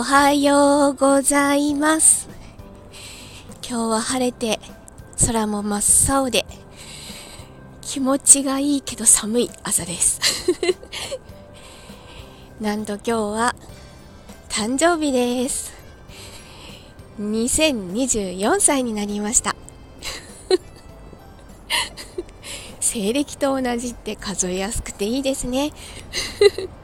[0.00, 2.26] おはようございます。
[3.62, 4.58] 今日は晴れて
[5.26, 5.76] 空も真
[6.14, 6.46] っ青で
[7.82, 10.18] 気持ちがいいけど寒い朝です。
[12.62, 13.54] なんと今日は
[14.48, 15.74] 誕生日です。
[17.20, 19.54] 2024歳になりました。
[22.80, 25.74] 西暦と同じって数えやすくていいですね。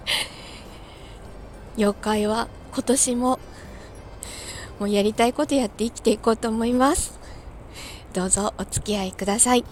[1.78, 3.38] 妖怪は今年も
[4.78, 7.18] もうやりたいことやって生きていこうと思います。
[8.12, 9.64] どうぞお付き合いください。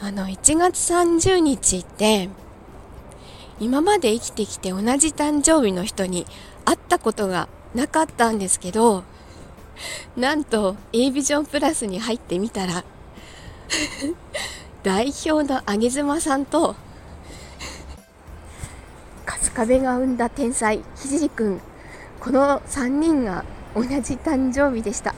[0.00, 2.30] あの1月30日って
[3.60, 6.24] 今まで生きてきて同じ誕生日の人に
[6.64, 9.04] 会ったことがなかったんですけど
[10.16, 12.84] なんと A ビジョンプラスに入ってみたら
[14.82, 16.74] 代表の上妻さんと
[19.50, 21.60] 壁が生んだ天才ひじりくん。
[22.20, 25.14] この3人が同じ誕生日でした。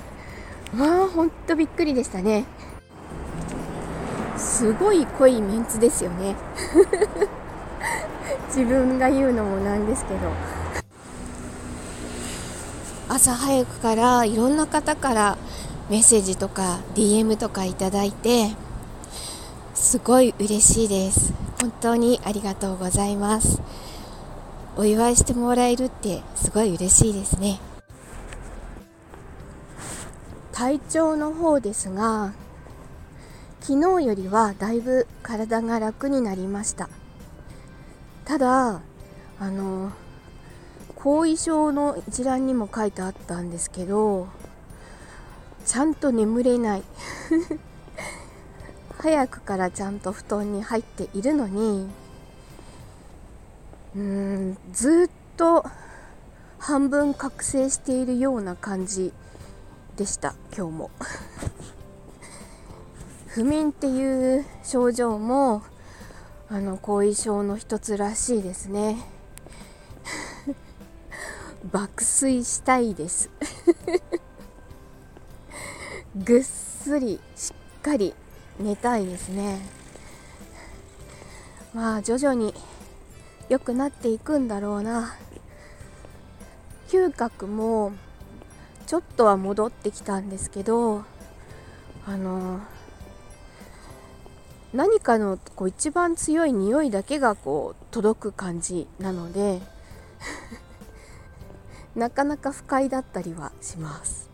[0.74, 2.44] まあほんとびっくりでしたね。
[4.36, 6.36] すごい濃いメンツですよね。
[8.48, 10.20] 自分が言うのもなんですけど。
[13.08, 15.36] 朝早くからいろんな方から
[15.88, 18.50] メッセージとか DM とかいただいて
[19.74, 21.32] すごい嬉しいです。
[21.60, 23.60] 本当にありがとうございます。
[24.76, 27.60] お祝いしてもらえるってすごい嬉しいですね。
[30.52, 32.32] 体調の方ですが
[33.60, 36.88] 昨日よりはだいぶ体が楽になりました。
[38.24, 38.80] ただ
[39.38, 39.90] あの
[40.94, 44.28] 後遺症の一覧にも書いてあったんですけど
[45.64, 46.82] ちゃんと眠れない。
[48.98, 51.88] 早くからちゃんと布団に入っているのに
[53.96, 55.64] うんずっと
[56.58, 59.12] 半分覚醒しているような感じ
[59.96, 60.90] でした今日も。
[63.26, 65.62] 不眠っていう症状も
[66.48, 68.98] あの後遺症の一つらしいですね。
[71.72, 73.30] 爆睡したいです。
[76.14, 78.14] ぐっすりしっかり
[78.58, 79.60] 寝たいですね。
[81.72, 82.54] まあ徐々に
[83.50, 85.16] 良くなっていくんだろうな。
[86.88, 87.92] 嗅覚も
[88.86, 91.04] ちょっとは戻ってきたんですけど
[92.04, 92.58] あの
[94.72, 99.60] 何かのこう一番強い匂いだけがこう届く感じなので
[101.94, 104.30] なかなか不快だったりはします。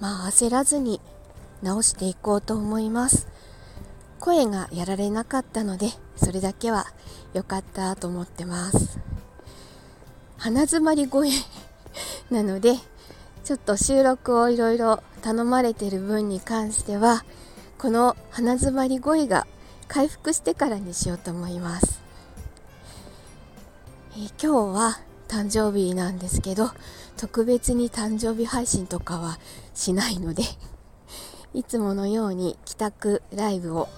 [0.00, 1.00] まあ焦らずに
[1.62, 3.35] 直していこうと思います。
[4.26, 6.86] 声がやられなかったのでそれだけは
[7.32, 8.98] 良かったと思ってます。
[10.36, 11.30] 鼻詰まり声
[12.32, 12.74] なので
[13.44, 17.24] ちょっと収録をいろいろ頼まれてる分に関しては
[17.78, 19.46] この鼻詰まり声が
[19.86, 22.02] 回復してからにしようと思います、
[24.14, 24.98] えー、今日は
[25.28, 26.72] 誕生日なんですけど
[27.16, 29.38] 特別に誕生日配信とかは
[29.72, 30.42] しないので
[31.54, 33.88] いつものように帰宅ライブを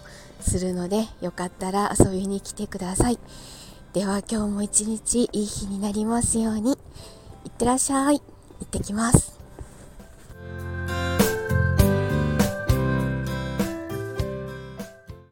[0.41, 3.19] するのでよかったら遊びに来てください。
[3.93, 6.73] では今日も一日いい日になりますように。
[7.45, 8.21] いってらっしゃい。
[8.21, 8.23] 行
[8.65, 9.38] ってきます。